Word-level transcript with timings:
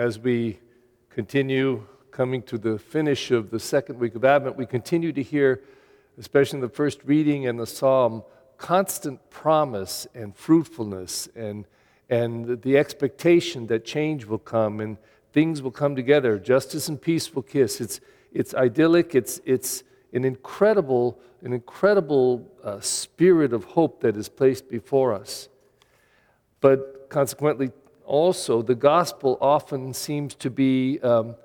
as 0.00 0.18
we 0.18 0.58
continue 1.10 1.86
coming 2.10 2.40
to 2.40 2.56
the 2.56 2.78
finish 2.78 3.30
of 3.30 3.50
the 3.50 3.60
second 3.60 3.98
week 3.98 4.14
of 4.14 4.24
Advent, 4.24 4.56
we 4.56 4.64
continue 4.64 5.12
to 5.12 5.22
hear, 5.22 5.60
especially 6.16 6.56
in 6.56 6.62
the 6.62 6.70
first 6.70 7.00
reading 7.04 7.46
and 7.46 7.60
the 7.60 7.66
psalm, 7.66 8.22
constant 8.56 9.20
promise 9.28 10.06
and 10.14 10.34
fruitfulness 10.34 11.28
and, 11.36 11.66
and 12.08 12.62
the 12.62 12.78
expectation 12.78 13.66
that 13.66 13.84
change 13.84 14.24
will 14.24 14.38
come 14.38 14.80
and 14.80 14.96
things 15.34 15.60
will 15.60 15.70
come 15.70 15.94
together. 15.94 16.38
Justice 16.38 16.88
and 16.88 16.98
peace 16.98 17.34
will 17.34 17.42
kiss. 17.42 17.78
It's, 17.78 18.00
it's 18.32 18.54
idyllic, 18.54 19.14
it's, 19.14 19.38
it's 19.44 19.84
an 20.14 20.24
incredible, 20.24 21.18
an 21.42 21.52
incredible 21.52 22.50
uh, 22.64 22.80
spirit 22.80 23.52
of 23.52 23.64
hope 23.64 24.00
that 24.00 24.16
is 24.16 24.30
placed 24.30 24.70
before 24.70 25.12
us. 25.12 25.50
But 26.62 27.10
consequently, 27.10 27.70
also, 28.10 28.60
the 28.60 28.74
gospel 28.74 29.38
often 29.40 29.94
seems 29.94 30.34
to 30.34 30.50
be 30.50 30.98
um, 30.98 31.36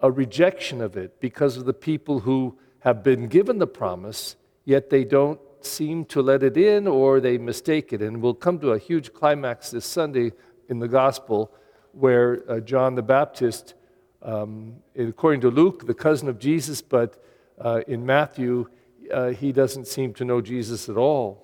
a 0.00 0.08
rejection 0.08 0.80
of 0.80 0.96
it 0.96 1.18
because 1.20 1.56
of 1.56 1.64
the 1.64 1.74
people 1.74 2.20
who 2.20 2.56
have 2.78 3.02
been 3.02 3.26
given 3.26 3.58
the 3.58 3.66
promise, 3.66 4.36
yet 4.64 4.88
they 4.88 5.02
don't 5.02 5.40
seem 5.62 6.04
to 6.04 6.22
let 6.22 6.44
it 6.44 6.56
in 6.56 6.86
or 6.86 7.18
they 7.18 7.38
mistake 7.38 7.92
it. 7.92 8.02
And 8.02 8.22
we'll 8.22 8.34
come 8.34 8.60
to 8.60 8.70
a 8.70 8.78
huge 8.78 9.12
climax 9.12 9.72
this 9.72 9.84
Sunday 9.84 10.30
in 10.68 10.78
the 10.78 10.86
gospel 10.86 11.52
where 11.90 12.48
uh, 12.48 12.60
John 12.60 12.94
the 12.94 13.02
Baptist, 13.02 13.74
um, 14.22 14.76
according 14.96 15.40
to 15.40 15.50
Luke, 15.50 15.88
the 15.88 15.94
cousin 15.94 16.28
of 16.28 16.38
Jesus, 16.38 16.82
but 16.82 17.20
uh, 17.60 17.80
in 17.88 18.06
Matthew, 18.06 18.68
uh, 19.12 19.30
he 19.30 19.50
doesn't 19.50 19.88
seem 19.88 20.14
to 20.14 20.24
know 20.24 20.40
Jesus 20.40 20.88
at 20.88 20.96
all. 20.96 21.42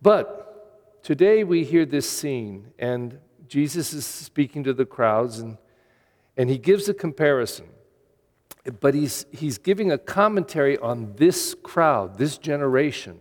But 0.00 0.45
Today 1.06 1.44
we 1.44 1.62
hear 1.62 1.86
this 1.86 2.10
scene, 2.10 2.72
and 2.80 3.20
Jesus 3.46 3.92
is 3.92 4.04
speaking 4.04 4.64
to 4.64 4.72
the 4.72 4.84
crowds, 4.84 5.38
and, 5.38 5.56
and 6.36 6.50
he 6.50 6.58
gives 6.58 6.88
a 6.88 6.94
comparison. 6.94 7.66
But 8.80 8.94
he's, 8.94 9.24
he's 9.30 9.56
giving 9.56 9.92
a 9.92 9.98
commentary 9.98 10.76
on 10.78 11.14
this 11.14 11.54
crowd, 11.62 12.18
this 12.18 12.38
generation. 12.38 13.20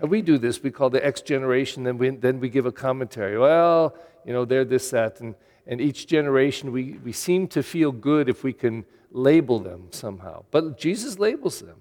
And 0.00 0.10
we 0.10 0.22
do 0.22 0.38
this, 0.38 0.60
we 0.60 0.72
call 0.72 0.90
the 0.90 1.06
X 1.06 1.20
generation, 1.20 1.84
then 1.84 1.98
we, 1.98 2.10
then 2.10 2.40
we 2.40 2.48
give 2.48 2.66
a 2.66 2.72
commentary. 2.72 3.38
Well, 3.38 3.94
you 4.26 4.32
know, 4.32 4.44
they're 4.44 4.64
this, 4.64 4.90
that, 4.90 5.20
and, 5.20 5.36
and 5.68 5.80
each 5.80 6.08
generation 6.08 6.72
we, 6.72 6.98
we 7.04 7.12
seem 7.12 7.46
to 7.46 7.62
feel 7.62 7.92
good 7.92 8.28
if 8.28 8.42
we 8.42 8.52
can 8.52 8.84
label 9.12 9.60
them 9.60 9.86
somehow. 9.92 10.42
But 10.50 10.76
Jesus 10.76 11.20
labels 11.20 11.60
them. 11.60 11.76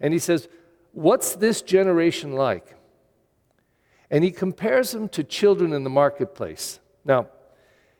And 0.00 0.12
he 0.12 0.20
says, 0.20 0.46
What's 0.92 1.34
this 1.34 1.62
generation 1.62 2.34
like? 2.34 2.77
And 4.10 4.24
he 4.24 4.30
compares 4.30 4.92
them 4.92 5.08
to 5.10 5.22
children 5.22 5.72
in 5.72 5.84
the 5.84 5.90
marketplace. 5.90 6.80
Now, 7.04 7.28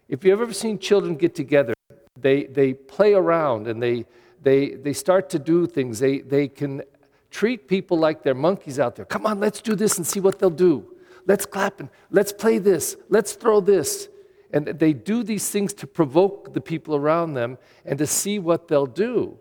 if 0.08 0.24
you've 0.24 0.40
ever 0.40 0.54
seen 0.54 0.78
children 0.78 1.16
get 1.16 1.34
together, 1.34 1.74
they, 2.18 2.44
they 2.44 2.72
play 2.72 3.14
around 3.14 3.68
and 3.68 3.82
they, 3.82 4.06
they, 4.42 4.70
they 4.70 4.92
start 4.92 5.28
to 5.30 5.38
do 5.38 5.66
things. 5.66 5.98
They, 5.98 6.20
they 6.20 6.48
can 6.48 6.82
treat 7.30 7.68
people 7.68 7.98
like 7.98 8.22
they're 8.22 8.34
monkeys 8.34 8.80
out 8.80 8.96
there. 8.96 9.04
Come 9.04 9.26
on, 9.26 9.38
let's 9.38 9.60
do 9.60 9.74
this 9.74 9.98
and 9.98 10.06
see 10.06 10.20
what 10.20 10.38
they'll 10.38 10.50
do. 10.50 10.94
Let's 11.26 11.44
clap 11.44 11.80
and 11.80 11.90
let's 12.10 12.32
play 12.32 12.58
this. 12.58 12.96
Let's 13.10 13.32
throw 13.32 13.60
this. 13.60 14.08
And 14.50 14.66
they 14.66 14.94
do 14.94 15.22
these 15.22 15.50
things 15.50 15.74
to 15.74 15.86
provoke 15.86 16.54
the 16.54 16.60
people 16.60 16.96
around 16.96 17.34
them 17.34 17.58
and 17.84 17.98
to 17.98 18.06
see 18.06 18.38
what 18.38 18.66
they'll 18.66 18.86
do. 18.86 19.36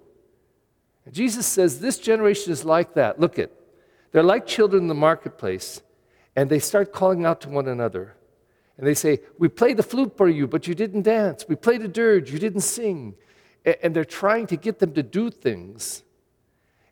Jesus 1.12 1.46
says 1.46 1.80
this 1.80 1.98
generation 1.98 2.52
is 2.52 2.66
like 2.66 2.94
that. 2.96 3.22
Look 3.22 3.40
at, 3.40 3.52
they're 4.12 4.22
like 4.22 4.46
children 4.46 4.84
in 4.84 4.88
the 4.90 4.96
marketplace 4.96 5.81
and 6.38 6.52
they 6.52 6.60
start 6.60 6.94
calling 6.94 7.26
out 7.26 7.42
to 7.42 7.50
one 7.50 7.68
another. 7.68 8.16
And 8.78 8.86
they 8.86 8.94
say, 8.94 9.20
We 9.40 9.50
played 9.50 9.76
the 9.76 9.84
flute 9.84 10.16
for 10.16 10.30
you, 10.30 10.48
but 10.48 10.68
you 10.68 10.76
didn't 10.76 11.02
dance. 11.02 11.46
We 11.50 11.56
played 11.56 11.82
a 11.82 11.88
dirge, 11.88 12.32
you 12.32 12.38
didn't 12.38 12.62
sing. 12.62 13.16
And 13.66 13.94
they're 13.94 14.06
trying 14.06 14.46
to 14.48 14.56
get 14.56 14.80
them 14.80 14.94
to 14.94 15.04
do 15.04 15.30
things. 15.32 16.04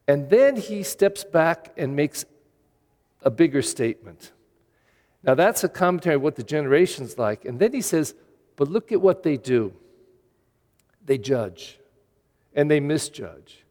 And 0.08 0.30
then 0.30 0.58
he 0.58 0.84
steps 0.84 1.24
back 1.24 1.72
and 1.78 1.96
makes 1.96 2.26
a 3.22 3.30
bigger 3.30 3.62
statement. 3.62 4.32
Now, 5.24 5.36
that's 5.36 5.64
a 5.64 5.70
commentary 5.70 6.16
of 6.16 6.22
what 6.22 6.36
the 6.36 6.44
generation's 6.44 7.18
like. 7.18 7.46
And 7.46 7.60
then 7.60 7.72
he 7.72 7.82
says, 7.82 8.16
But 8.56 8.68
look 8.70 8.92
at 8.92 9.00
what 9.00 9.22
they 9.22 9.38
do 9.38 9.74
they 11.06 11.20
judge 11.20 11.78
and 12.56 12.70
they 12.72 12.80
misjudge. 12.80 13.64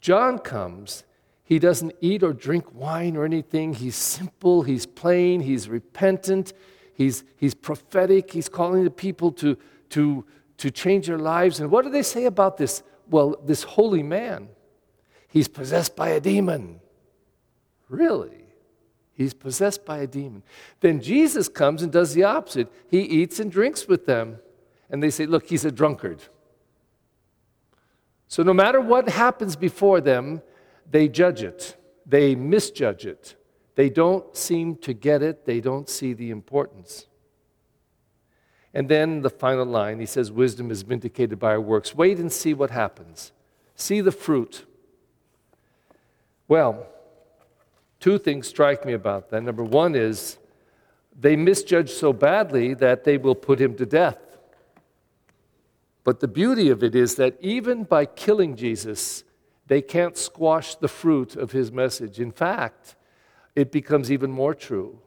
John 0.00 0.38
comes 0.38 1.02
he 1.50 1.58
doesn't 1.58 1.92
eat 2.00 2.22
or 2.22 2.32
drink 2.32 2.72
wine 2.72 3.16
or 3.16 3.24
anything. 3.24 3.74
He's 3.74 3.96
simple, 3.96 4.62
he's 4.62 4.86
plain, 4.86 5.40
he's 5.40 5.68
repentant, 5.68 6.52
he's, 6.94 7.24
he's 7.36 7.54
prophetic, 7.54 8.30
he's 8.30 8.48
calling 8.48 8.84
the 8.84 8.90
people 8.90 9.32
to, 9.32 9.58
to, 9.88 10.24
to 10.58 10.70
change 10.70 11.08
their 11.08 11.18
lives. 11.18 11.58
And 11.58 11.68
what 11.68 11.84
do 11.84 11.90
they 11.90 12.04
say 12.04 12.26
about 12.26 12.56
this? 12.56 12.84
Well, 13.08 13.34
this 13.44 13.64
holy 13.64 14.04
man, 14.04 14.48
he's 15.26 15.48
possessed 15.48 15.96
by 15.96 16.10
a 16.10 16.20
demon. 16.20 16.78
Really? 17.88 18.44
He's 19.12 19.34
possessed 19.34 19.84
by 19.84 19.98
a 19.98 20.06
demon. 20.06 20.44
Then 20.78 21.00
Jesus 21.00 21.48
comes 21.48 21.82
and 21.82 21.90
does 21.90 22.14
the 22.14 22.22
opposite. 22.22 22.72
He 22.88 23.00
eats 23.00 23.40
and 23.40 23.50
drinks 23.50 23.88
with 23.88 24.06
them. 24.06 24.38
And 24.88 25.02
they 25.02 25.10
say, 25.10 25.26
Look, 25.26 25.48
he's 25.48 25.64
a 25.64 25.72
drunkard. 25.72 26.22
So 28.28 28.44
no 28.44 28.54
matter 28.54 28.80
what 28.80 29.08
happens 29.08 29.56
before 29.56 30.00
them, 30.00 30.42
they 30.90 31.08
judge 31.08 31.42
it, 31.42 31.76
they 32.04 32.34
misjudge 32.34 33.06
it, 33.06 33.36
they 33.74 33.88
don't 33.88 34.36
seem 34.36 34.76
to 34.76 34.92
get 34.92 35.22
it, 35.22 35.46
they 35.46 35.60
don't 35.60 35.88
see 35.88 36.12
the 36.12 36.30
importance. 36.30 37.06
And 38.72 38.88
then 38.88 39.22
the 39.22 39.30
final 39.30 39.64
line, 39.64 39.98
he 39.98 40.06
says, 40.06 40.30
Wisdom 40.30 40.70
is 40.70 40.82
vindicated 40.82 41.38
by 41.38 41.50
our 41.50 41.60
works. 41.60 41.94
Wait 41.94 42.18
and 42.18 42.30
see 42.30 42.54
what 42.54 42.70
happens. 42.70 43.32
See 43.74 44.00
the 44.00 44.12
fruit. 44.12 44.64
Well, 46.46 46.86
two 47.98 48.18
things 48.18 48.48
strike 48.48 48.84
me 48.84 48.92
about 48.92 49.30
that. 49.30 49.42
Number 49.42 49.64
one 49.64 49.94
is 49.94 50.38
they 51.18 51.36
misjudge 51.36 51.90
so 51.90 52.12
badly 52.12 52.74
that 52.74 53.04
they 53.04 53.18
will 53.18 53.34
put 53.34 53.60
him 53.60 53.74
to 53.76 53.86
death. 53.86 54.18
But 56.04 56.20
the 56.20 56.28
beauty 56.28 56.70
of 56.70 56.82
it 56.82 56.94
is 56.94 57.16
that 57.16 57.36
even 57.40 57.84
by 57.84 58.06
killing 58.06 58.56
Jesus, 58.56 59.24
they 59.70 59.80
can't 59.80 60.18
squash 60.18 60.74
the 60.74 60.88
fruit 60.88 61.36
of 61.36 61.52
his 61.52 61.70
message. 61.70 62.18
In 62.18 62.32
fact, 62.32 62.96
it 63.54 63.70
becomes 63.70 64.10
even 64.10 64.28
more 64.28 64.52
true. 64.52 64.98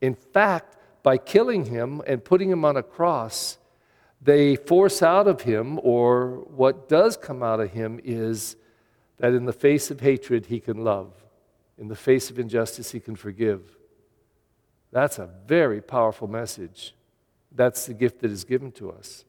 In 0.00 0.16
fact, 0.16 0.76
by 1.04 1.16
killing 1.16 1.66
him 1.66 2.02
and 2.04 2.24
putting 2.24 2.50
him 2.50 2.64
on 2.64 2.76
a 2.76 2.82
cross, 2.82 3.58
they 4.20 4.56
force 4.56 5.04
out 5.04 5.28
of 5.28 5.42
him, 5.42 5.78
or 5.84 6.40
what 6.48 6.88
does 6.88 7.16
come 7.16 7.44
out 7.44 7.60
of 7.60 7.70
him 7.70 8.00
is 8.02 8.56
that 9.18 9.34
in 9.34 9.44
the 9.44 9.52
face 9.52 9.88
of 9.88 10.00
hatred, 10.00 10.46
he 10.46 10.58
can 10.58 10.82
love. 10.82 11.12
In 11.78 11.86
the 11.86 11.94
face 11.94 12.28
of 12.28 12.40
injustice, 12.40 12.90
he 12.90 12.98
can 12.98 13.14
forgive. 13.14 13.76
That's 14.90 15.20
a 15.20 15.30
very 15.46 15.80
powerful 15.80 16.26
message. 16.26 16.96
That's 17.52 17.86
the 17.86 17.94
gift 17.94 18.20
that 18.22 18.32
is 18.32 18.42
given 18.42 18.72
to 18.72 18.90
us. 18.90 19.24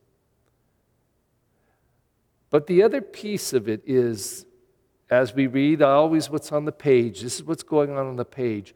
But 2.49 2.65
the 2.65 2.81
other 2.81 3.01
piece 3.01 3.53
of 3.53 3.69
it 3.69 3.83
is 3.85 4.47
as 5.09 5.33
we 5.33 5.47
read 5.47 5.81
I 5.81 5.91
always 5.91 6.29
what's 6.29 6.51
on 6.51 6.65
the 6.65 6.71
page, 6.71 7.21
this 7.21 7.35
is 7.35 7.43
what's 7.43 7.63
going 7.63 7.91
on 7.91 8.07
on 8.07 8.15
the 8.15 8.25
page. 8.25 8.73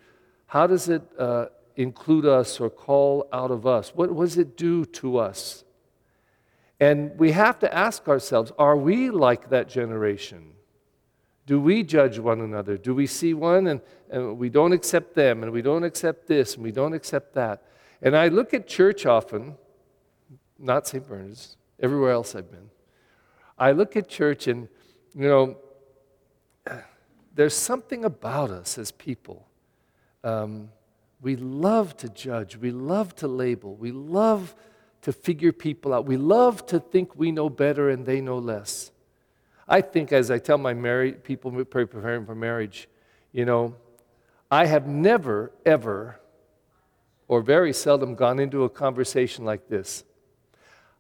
How 0.48 0.68
does 0.68 0.90
it 0.90 1.02
uh, 1.18 1.48
include 1.76 2.26
us 2.26 2.60
or 2.60 2.70
call 2.70 3.28
out 3.32 3.52
of 3.52 3.66
us? 3.66 3.92
What, 3.96 4.12
what 4.12 4.26
does 4.26 4.38
it 4.38 4.58
do 4.58 4.86
to 4.86 5.18
us? 5.18 5.64
And 6.80 7.18
we 7.18 7.32
have 7.32 7.60
to 7.60 7.74
ask 7.74 8.08
ourselves 8.08 8.52
are 8.58 8.78
we 8.78 9.10
like 9.10 9.50
that 9.50 9.68
generation? 9.68 10.54
Do 11.46 11.62
we 11.62 11.82
judge 11.84 12.20
one 12.20 12.42
another? 12.42 12.78
Do 12.78 12.94
we 12.94 13.08
see 13.08 13.34
one 13.34 13.68
and, 13.68 13.82
and 14.10 14.38
we 14.38 14.50
don't 14.50 14.74
accept 14.74 15.16
them 15.16 15.44
and 15.44 15.52
we 15.52 15.62
don't 15.62 15.84
accept 15.84 16.28
this 16.28 16.56
and 16.56 16.64
we 16.64 16.72
don't 16.72 16.94
accept 16.94 17.34
that? 17.36 17.64
And 18.02 18.16
I 18.16 18.28
look 18.28 18.54
at 18.54 18.68
church 18.68 19.06
often, 19.06 19.56
not 20.60 20.88
St. 20.88 21.08
Bernard's, 21.08 21.56
everywhere 21.80 22.12
else 22.12 22.36
I've 22.36 22.52
been. 22.52 22.70
I 23.58 23.72
look 23.72 23.96
at 23.96 24.10
church 24.10 24.48
and, 24.48 24.68
you 25.16 25.28
know, 25.28 25.58
there's 27.38 27.56
something 27.56 28.04
about 28.04 28.50
us 28.50 28.80
as 28.80 28.92
people. 28.92 29.48
Um, 30.24 30.70
we 31.22 31.36
love 31.36 31.96
to 31.98 32.10
judge, 32.10 32.58
we 32.58 32.72
love 32.72 33.16
to 33.18 33.28
label, 33.28 33.76
we 33.76 33.92
love 33.92 34.56
to 35.04 35.14
figure 35.14 35.52
people 35.52 35.94
out, 35.94 36.06
we 36.06 36.18
love 36.18 36.66
to 36.66 36.80
think 36.80 37.16
we 37.16 37.32
know 37.32 37.48
better 37.50 37.90
and 37.92 38.06
they 38.06 38.22
know 38.22 38.40
less. 38.40 38.92
I 39.68 39.82
think, 39.82 40.12
as 40.12 40.32
I 40.32 40.40
tell 40.40 40.58
my 40.58 40.74
married 40.74 41.24
people 41.24 41.52
preparing 41.66 42.26
for 42.26 42.34
marriage, 42.34 42.90
you 43.32 43.46
know, 43.46 43.76
I 44.50 44.66
have 44.66 44.88
never, 44.88 45.52
ever, 45.64 46.20
or 47.28 47.42
very 47.42 47.72
seldom 47.72 48.16
gone 48.16 48.40
into 48.40 48.64
a 48.64 48.70
conversation 48.70 49.46
like 49.46 49.68
this. 49.68 50.04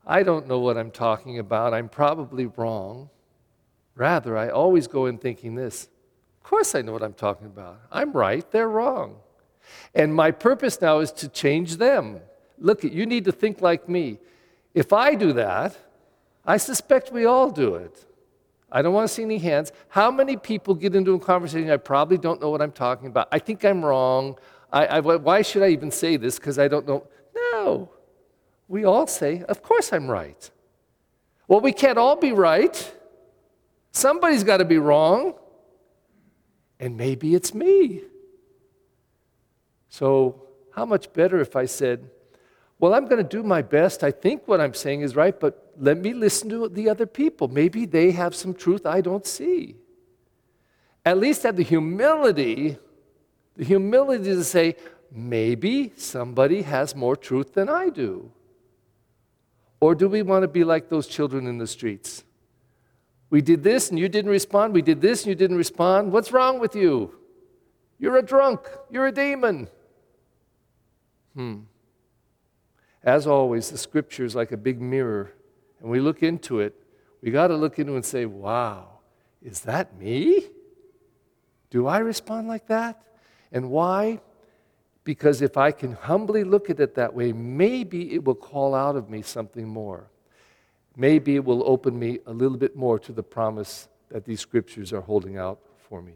I 0.06 0.22
don't 0.22 0.48
know 0.48 0.60
what 0.60 0.78
I'm 0.78 0.92
talking 0.92 1.40
about. 1.40 1.74
I'm 1.74 1.90
probably 1.90 2.46
wrong. 2.46 3.10
Rather, 3.96 4.38
I 4.38 4.50
always 4.50 4.86
go 4.88 5.08
in 5.08 5.18
thinking 5.18 5.56
this 5.56 5.90
of 6.48 6.52
course, 6.52 6.76
I 6.76 6.82
know 6.82 6.94
what 6.94 7.04
I'm 7.04 7.12
talking 7.12 7.46
about. 7.46 7.82
I'm 7.92 8.14
right, 8.14 8.50
they're 8.52 8.70
wrong. 8.70 9.18
And 9.94 10.16
my 10.16 10.32
purpose 10.32 10.80
now 10.80 11.00
is 11.00 11.12
to 11.12 11.28
change 11.28 11.76
them. 11.76 12.22
Look, 12.58 12.86
you 12.86 13.06
need 13.06 13.26
to 13.26 13.34
think 13.34 13.60
like 13.60 13.90
me. 13.90 14.20
If 14.74 14.94
I 14.94 15.14
do 15.14 15.34
that, 15.34 15.78
I 16.46 16.56
suspect 16.56 17.12
we 17.12 17.26
all 17.26 17.52
do 17.52 17.76
it. 17.76 18.06
I 18.72 18.82
don't 18.82 18.94
want 18.94 19.10
to 19.10 19.14
see 19.14 19.24
any 19.24 19.40
hands. 19.40 19.74
How 19.90 20.10
many 20.10 20.38
people 20.38 20.74
get 20.74 20.96
into 20.96 21.16
a 21.16 21.20
conversation? 21.20 21.70
I 21.70 21.76
probably 21.76 22.18
don't 22.18 22.40
know 22.40 22.50
what 22.50 22.62
I'm 22.62 22.72
talking 22.72 23.10
about. 23.10 23.28
I 23.30 23.40
think 23.40 23.66
I'm 23.66 23.84
wrong. 23.84 24.38
I, 24.72 24.86
I, 24.86 25.00
why 25.02 25.42
should 25.42 25.64
I 25.64 25.68
even 25.72 25.92
say 25.92 26.16
this? 26.16 26.40
Because 26.40 26.58
I 26.58 26.70
don't 26.70 26.88
know. 26.88 27.06
No. 27.36 27.92
We 28.70 28.86
all 28.86 29.06
say, 29.06 29.44
Of 29.50 29.62
course 29.62 29.92
I'm 29.92 30.10
right. 30.10 30.50
Well, 31.50 31.60
we 31.60 31.74
can't 31.74 31.98
all 31.98 32.16
be 32.16 32.32
right. 32.32 32.94
Somebody's 33.92 34.46
got 34.46 34.58
to 34.58 34.66
be 34.66 34.78
wrong. 34.78 35.34
And 36.80 36.98
maybe 36.98 37.34
it's 37.36 37.54
me. 37.54 38.02
So, 39.90 40.44
how 40.76 40.86
much 40.86 41.12
better 41.14 41.40
if 41.40 41.56
I 41.56 41.66
said, 41.66 42.10
Well, 42.80 42.94
I'm 42.94 43.06
going 43.06 43.24
to 43.24 43.38
do 43.38 43.42
my 43.42 43.62
best. 43.62 44.04
I 44.04 44.12
think 44.12 44.48
what 44.48 44.62
I'm 44.62 44.74
saying 44.74 45.02
is 45.02 45.16
right, 45.16 45.38
but 45.40 45.74
let 45.80 45.98
me 45.98 46.14
listen 46.14 46.50
to 46.50 46.70
the 46.70 46.90
other 46.90 47.06
people. 47.06 47.48
Maybe 47.48 47.86
they 47.86 48.12
have 48.12 48.36
some 48.36 48.54
truth 48.54 48.86
I 48.86 49.02
don't 49.02 49.26
see. 49.26 49.76
At 51.06 51.18
least 51.18 51.44
have 51.44 51.56
the 51.56 51.64
humility, 51.64 52.78
the 53.56 53.64
humility 53.64 54.26
to 54.26 54.44
say, 54.44 54.76
Maybe 55.10 55.94
somebody 55.96 56.64
has 56.64 56.96
more 56.96 57.16
truth 57.16 57.54
than 57.54 57.70
I 57.70 57.90
do. 57.90 58.32
Or 59.80 59.96
do 59.96 60.10
we 60.10 60.22
want 60.22 60.44
to 60.44 60.48
be 60.48 60.64
like 60.64 60.90
those 60.90 61.08
children 61.08 61.48
in 61.48 61.58
the 61.58 61.68
streets? 61.68 62.24
We 63.30 63.42
did 63.42 63.64
this 63.64 63.90
and 63.90 64.00
you 64.00 64.08
didn't 64.08 64.32
respond. 64.32 64.74
We 64.74 64.82
did 64.82 65.02
this 65.02 65.24
and 65.24 65.30
you 65.30 65.36
didn't 65.36 65.58
respond. 65.58 66.12
What's 66.12 66.32
wrong 66.32 66.60
with 66.60 66.76
you? 66.76 67.16
You're 68.00 68.18
a 68.18 68.22
drunk. 68.22 68.62
You're 68.90 69.08
a 69.08 69.12
demon. 69.12 69.68
Hmm. 71.34 71.62
As 73.04 73.28
always, 73.28 73.70
the 73.70 73.78
scripture 73.78 74.26
is 74.26 74.36
like 74.36 74.52
a 74.52 74.58
big 74.58 74.82
mirror, 74.82 75.34
and 75.80 75.90
we 75.90 76.00
look 76.00 76.24
into 76.24 76.60
it. 76.60 76.76
We 77.22 77.32
got 77.32 77.48
to 77.48 77.56
look 77.56 77.80
into 77.80 77.94
it 77.94 77.98
and 77.98 78.06
say, 78.06 78.26
wow, 78.26 79.00
is 79.42 79.62
that 79.62 79.98
me? 79.98 80.46
Do 81.70 81.88
I 81.88 82.00
respond 82.00 82.48
like 82.48 82.68
that? 82.68 83.02
And 83.52 83.70
why? 83.70 84.20
Because 85.04 85.42
if 85.42 85.58
I 85.58 85.72
can 85.72 85.94
humbly 85.94 86.44
look 86.44 86.70
at 86.70 86.80
it 86.80 86.96
that 86.96 87.14
way, 87.14 87.32
maybe 87.32 88.14
it 88.14 88.26
will 88.26 88.36
call 88.36 88.76
out 88.76 88.96
of 88.96 89.10
me 89.10 89.22
something 89.22 89.68
more. 89.68 90.10
Maybe 91.00 91.36
it 91.36 91.46
will 91.46 91.62
open 91.70 91.98
me 91.98 92.20
a 92.26 92.34
little 92.34 92.58
bit 92.58 92.76
more 92.76 92.98
to 93.00 93.12
the 93.12 93.22
promise 93.22 93.88
that 94.10 94.26
these 94.26 94.40
scriptures 94.40 94.92
are 94.92 95.02
holding 95.02 95.38
out 95.38 95.60
for 95.78 96.02
me. 96.02 96.16